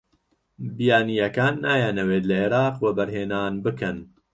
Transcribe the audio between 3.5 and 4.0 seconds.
بکەن.